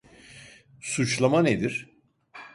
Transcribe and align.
Suçlama 0.81 1.41
nedir? 1.43 1.87